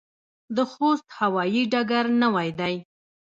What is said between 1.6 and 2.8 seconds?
ډګر نوی دی